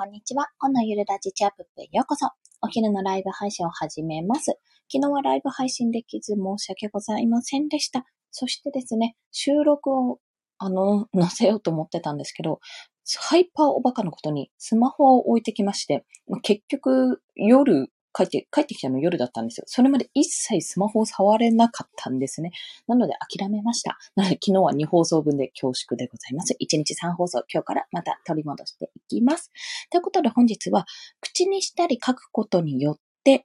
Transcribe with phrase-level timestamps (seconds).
[0.00, 0.46] こんにちは。
[0.56, 2.30] このゆるラジチャップへようこそ。
[2.62, 4.58] お昼のライブ配信を始めます。
[4.90, 8.06] 昨日はライブ配信できず申し訳ございませんでした。
[8.30, 10.18] そしてですね、収録を、
[10.56, 12.60] あの、載せようと思ってたんですけど、
[13.18, 16.06] ハイパーおバカのことにスマホを置いてきまして、
[16.40, 19.64] 結局夜帰って、帰ってきたの夜だったんですよ。
[19.66, 22.50] それまで一切スマホを触れなかったんですね。
[22.86, 23.98] なので諦めました。
[24.16, 26.54] なので昨日は2放送分で恐縮でございます。
[26.54, 29.50] 1日3放送、今日からまた取り戻していきます。
[29.90, 30.86] ということで本日は、
[31.20, 33.44] 口にしたり書くことによって、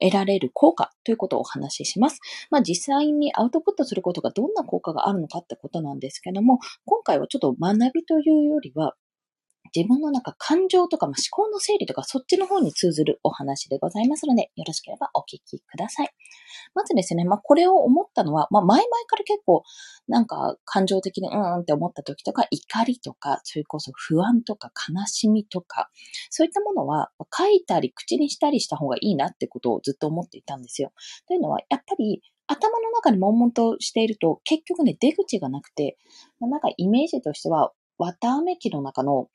[0.00, 2.20] 得られる効果ということをお話しします。
[2.50, 8.94] まあ実際にアウトプットすることがどんな効果があるのかってことなんですけども、今回はちょっと学びというよりは、
[9.74, 16.10] 自分の中感情とか、まあ、思考の整理とかそっちの方に通ずるお話でございますので、よろしければお聞きください。
[16.74, 19.62] まずですね、まあ、これを思ったのは、まあ、前々から結構、
[20.06, 25.90] なんか感情的にうーんって思った時とか、怒りとか、それこそ不安とか悲しみとか、
[26.30, 30.92] そういったものは書いたり口にしたりした方がいいなってことをずっと思っていたんですよ。
[31.26, 35.98] というのは、やっぱり頭の中に悶々としていると、結局ね、出口がなくて、
[36.40, 39.28] まあ、なんかイメージとしては、綿あめ機の中の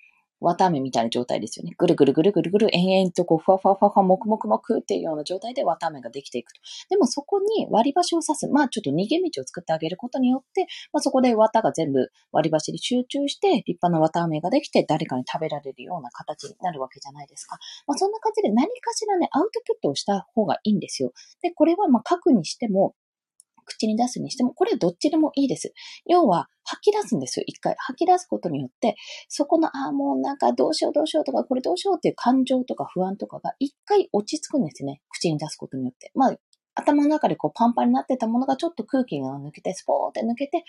[0.44, 1.74] 綿飴みたいな状態ですよね。
[1.78, 6.62] ぐるぐるぐるぐるぐる延々とこう、ふわふわふわふわ、もくもくもくっていうような状態で綿飴ができていくと。
[6.90, 8.48] でもそこに割り箸を刺す。
[8.48, 17.58] まあちょっと逃げ道を作ってあげることによって、まあそこで綿が全部割り箸に集中して、立派な綿飴ができて誰かに食べられるような形になるわけじゃないですか。
[17.88, 21.14] まあそんな感じで何かしらね、アウトプットをした方がいいんですよ。
[21.42, 22.96] で、これはまあ書くにしても、
[23.64, 25.73] 口に出すにしても、これどっちでもいいです。
[26.06, 27.75] 要は、吐き出すんですよ、一回。
[27.78, 28.95] 吐き出すことによって、
[29.28, 35.02] そこの、ああ、もうなんかどうしようどうしようとか、これどうしようっていう感情とか不安とかが一回落ち着くんですね。
[35.09, 36.11] 口に出すことによって。
[36.16, 36.36] まあ、
[36.76, 40.64] 頭の中でこうパンパンになってたものがちょっと空気が抜けて、スポーって抜けて、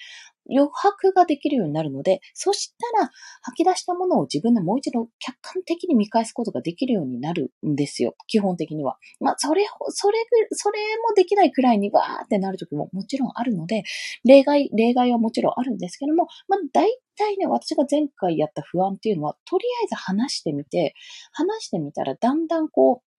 [0.50, 3.10] 余白ができるようになるので、そしたら
[3.42, 8.14] 吐き出したものを自分でもう一度客観的に見返すことができるようになるんですよ。
[8.26, 8.98] 基本的には。
[9.20, 10.18] まあ、それ、それ、
[10.52, 13.84] それもできないくらいにわーってなる時ももちろんあるので、
[14.24, 20.94] 例外、例外はもちろんあるんですけども、まあ、大体ね、私が前回やった不安っていうのは、とりあえず話してみて、
[21.32, 23.13] 話してみたらだんだんこう、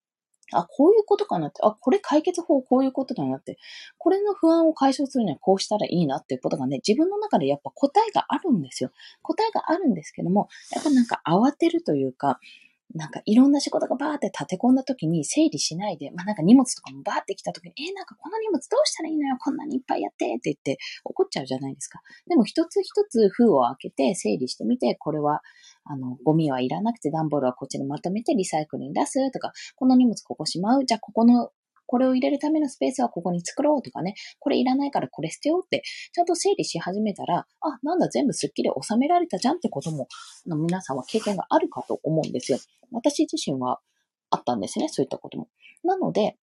[0.53, 3.57] あ、こういうことかなって、あ、これ解決法こういうことだなって、
[3.97, 8.91] これの不安を解消するにはこうしたらいいなっていうことがね、自分の中でやっぱ答えがあるんですよ。
[9.21, 12.39] 答えがあるんですけども、やっぱなんか慌てるというか、
[12.93, 19.35] なんかいろんな仕事がバーって立て込んだ時に整理しないで、まあなんか荷物とかもバーって来た時に、えー、なんかこの荷物どうしたらいいのよ？
[19.43, 21.99] こんなにいっぱいやってって言って怒っちゃうじゃないですか。
[22.27, 25.41] でも一つ一つ封を開けて整理してみて、これは
[25.85, 30.85] あの、ゴミはいらなくて段ボールはこっちにまとめてリサイクルに出すとか、この荷物ここしまう？
[30.85, 31.51] じゃあここの
[31.87, 33.81] これを入れるためのスペースはここに作ろう？
[33.83, 40.07] とかね、これいらないからこれ捨てようって、ちゃんと整理し始めたら、あ、なんだ全部スッキリ収められたじゃんってことも、
[40.47, 42.57] の皆さんは経験があるかと思うんですよ。
[42.91, 43.79] 私自身は
[44.31, 45.47] あったんですね、そういったことも。
[45.83, 46.37] なので、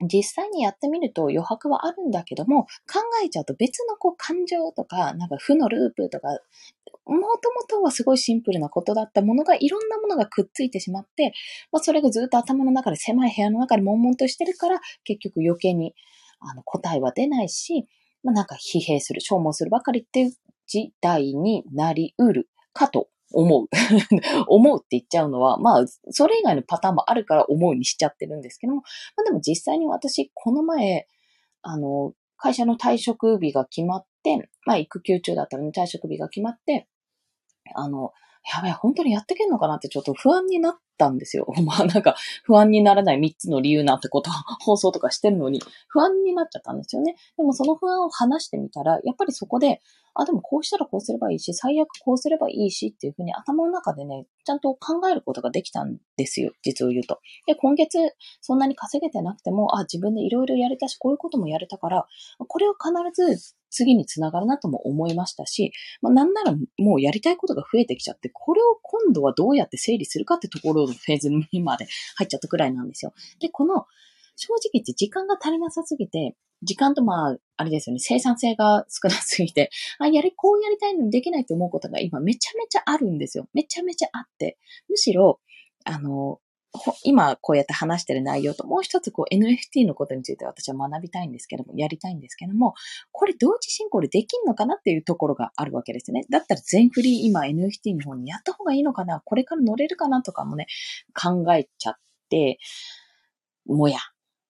[0.00, 6.28] 実際にやってみると余白はあるんだけども、考えちゃうと別のこう感情とか、なんか負のループとか、
[7.06, 11.32] もともとはすごいシンプルなことだったものが、いろんなものがくっついてしまって、
[11.70, 15.94] まあ、それがずっと頭の中で狭い部屋の中で悶々としてるから、結局余計に
[16.40, 17.86] あの答えは出ないし、
[18.22, 20.32] まあ、なんか疲弊する、消耗するばかりっていう
[20.66, 23.68] 事態になりうるかと思う。
[24.48, 28.82] 思うって言っちゃうのは、まあ、それ以外のパターンもあるから思うにしちゃってるんですけども、
[29.16, 31.06] まあでも実際に私、この前、
[31.62, 36.88] あの、会社の退職日が決まって、まあ育休中だったのに退職日が決まって、
[37.74, 38.12] あの、
[38.54, 41.46] やべえ、本当にやってけんのかなってちょっと不安になったんですよ。
[41.64, 44.30] まあなんか不安にならない3つの理由なんてこと
[44.64, 47.16] 放送とかしてるのに不安になっちゃったんですよね。
[47.36, 49.80] でもその不安を話してみたら、やっぱりそこで、
[50.14, 57.18] あ、でもこうしたらこうすればいいし、最悪こうすればいいしっていうふうに頭の中でね、ちゃんと考えることができたんですよ、実を言うと。
[57.46, 57.98] で、今月
[58.40, 62.06] そんなに稼げてなくても、あ、自分でいろいろやれたし、こういうこともやれたから、
[62.46, 71.86] これは必ず次につながるなとも思いましたし、まあ、なんならもうやりたいことが増えてきちゃって、これを今度はどうやって整理するかってところのフェーズにまで
[72.16, 73.12] 入っちゃったくらいなんですよ。
[73.40, 73.86] で、この、
[74.36, 83.48] 正直言って時間が足りなさすぎて、時間とまあ、あれですよね、生産性が少なすぎて、あ、やり、こうやりたいのにできないと思うことが今めちゃめちゃあるんですよ。
[83.52, 84.58] めちゃめちゃあって。
[84.88, 85.40] むしろ、
[85.84, 86.40] あの、
[87.04, 92.74] 今こうやって話してる内容ともう一つこう NFT のことについて私は学びたいんですけども、やりたいんですけども、
[93.12, 96.26] これ同時進行でできんのかなっていうところがあるわけですね。
[96.30, 100.66] だったら全フリー今 NFT の方にやった方がいいのかなこれから乗れるかなとかもね、
[101.14, 101.94] 考えちゃっ
[102.28, 102.58] て、
[103.66, 103.98] もや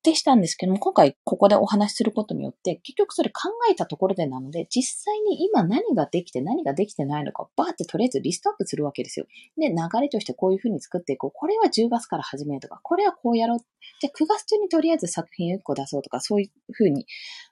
[0.04, 9.26] 定したんですけども、今回ここでお話しすることによって、結局それ考えたところでなので、実際に今何ができて何ができてないのか、バーってとりあえずリストアップするわけですよ。
[9.56, 11.30] で、流れとしてこういう風に作っていこう。
[11.32, 13.58] これは10月から始めるとか、これはこうやろう。
[14.00, 17.06] じゃ9月中にとりあえず作品を1個出そうとか、そういう風に、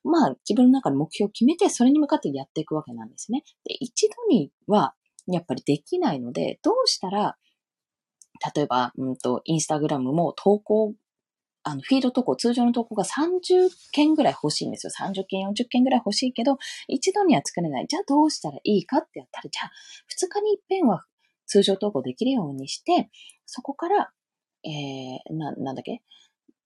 [0.04, 3.44] まあ自分の中で目標を決めて、それに向かってやっていくわけなんですね。
[3.64, 4.94] で、一度には
[5.26, 7.36] やっぱりできないので、どうしたら
[8.54, 10.94] 例えば、うんと、インスタグラムも投稿
[11.64, 14.92] あの、フィード投稿、通常の投稿が30件ぐらい欲しいんですよ。
[14.98, 17.86] 30件、40件ぐらい欲しいけど、一度には作れない。
[17.88, 19.70] じゃあどうしたらいいかってやったら、じゃあ、
[20.10, 21.04] 2日に一遍は
[21.46, 23.10] 通常投稿できるようにして、
[23.46, 24.10] そこから、
[24.64, 26.02] えー、な、なんだっけ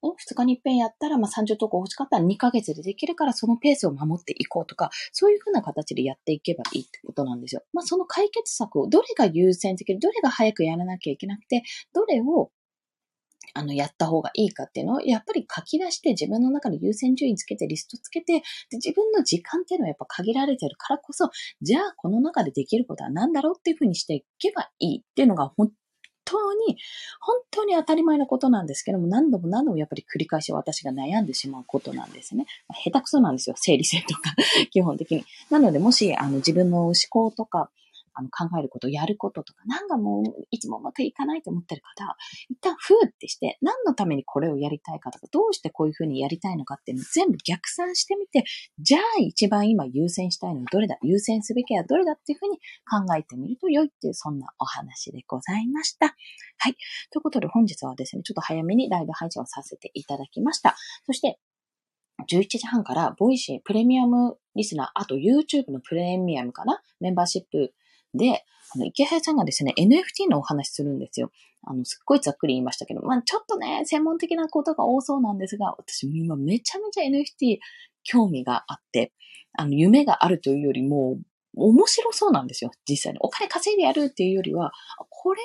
[0.02, 7.62] ？2日に一遍やったら、まあ、30投稿欲しかったら2ヶ月でできるから、そのペースを守っていこうとか、そういうふうな形でやっていけばいいってことなんですよ。
[7.72, 12.50] まあ、その解決策をどれが優先的に、どれが早くやらなきゃいけなくて、どれを
[13.56, 21.30] あの、やった方がいいかっていうのを、やっぱり書き出して自分の中で優先順位つけてリストつけて、で自分の時間っていうのはやっぱ限られてるからこそ、
[21.62, 25.70] じゃあこの中でできることは何だろうっていうふうにしていけばいいっていうのが本
[26.26, 26.76] 当に、
[27.20, 32.46] 本当に当たり前のことなんですけども、何度も何度もやっぱり繰り返し私が悩んでしまうことなんですね。
[32.84, 34.34] 下手くそなんですよ、整理性とか、
[34.70, 35.24] 基本的に。
[35.48, 37.70] なので、もし、あの、自分の思考とか、
[38.16, 42.16] あの、考えること、やることとか、なんかもう、いつもうまくいかないと思ってる方、
[42.48, 48.44] 一旦ふーってして、何のためにこれをやりたいかとか、どうしてこういうふうにやりたいのかっていうのを全部逆算してみて、
[48.78, 52.58] じゃあ一番今優先したいのはどれだ優先すべきはどれだっていうふうに
[52.90, 56.16] 考えてみると良いっていう、そんなお話でございました。
[56.58, 56.76] はい。
[57.10, 60.74] ということで本日はですね、ちょっと早めにライブ配信をさせていただきました。
[61.04, 61.38] そして、
[62.30, 67.74] 11時半から、ボイシープレミアムリスナー、あと YouTube のプレミアムかなメンバーシップ
[68.14, 68.44] で、
[68.74, 71.30] あの、池原さんがですね、NFT のお話するんですよ。
[71.62, 77.58] あの、すっごいざっくり言いましたけど、まあちょっとね、専門的なことが多そうなんですが、私も今めちゃめちゃ NFT
[78.04, 79.12] 興味があって、
[79.52, 81.18] あの、夢があるというよりも、
[81.56, 83.18] 面白そうなんですよ、実際に。
[83.20, 84.72] お金稼いでやるっていうよりは、
[85.08, 85.40] これ、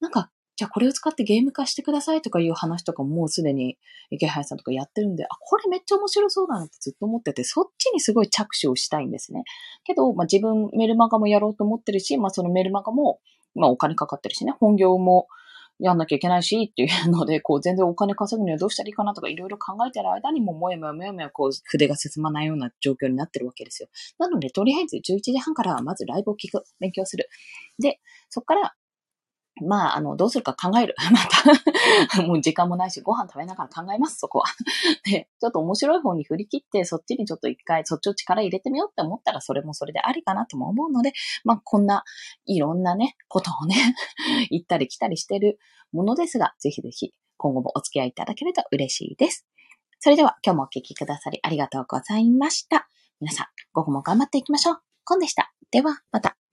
[0.00, 3.76] なんかじゃあこれを使ってゲーム化してくださいとかいう話とかもうすでに
[4.10, 9.44] 池原さんとかやってるんで、あ、これめっちゃ面白そうだなってずっと思ってて、そっちにすごい着手をしたいんですね。
[9.84, 13.20] けど、まあ自分メルマガもやろうと思ってるし、まあそのメルマガも、
[13.54, 15.26] まあお金かかってるしね、本業も
[15.80, 23.88] やんなきゃいけないしっていうので、こう全然お金稼ぐにはどうしたらいいかなとかいろいろ考えてる間にももやもやもやもやこう筆が進まないような状況になってるわけですよ。
[24.18, 27.28] なので、とりあえず11時半からまずライブを聞く、勉強する。
[27.80, 27.98] で、
[28.28, 28.74] そこから
[29.62, 30.96] まあ、あの、どうするか考える。
[31.12, 31.18] ま
[32.08, 34.46] た もう時間もないし、ご飯食べながら考えます、そこは。
[35.06, 41.12] で、ちょっと面白い方に振り切って、そっちにちょっと一回、そっちを力入れてみようって思ったら、それもそれでありかなとも思うので、
[41.44, 42.04] まあ、こんな、
[42.46, 43.76] いろんなね、ことをね、
[44.50, 45.58] 行ったり来たりしてる
[45.92, 49.46] ものですが、ぜひぜひ、今後もお付き合いいただけると嬉しいです。
[50.00, 52.88] それでは、今日もお聴きくださりありがとうございました。
[53.20, 54.76] 皆さん、午後も頑張っていきましょう。
[55.04, 55.52] コンでした。
[55.70, 56.43] では、また。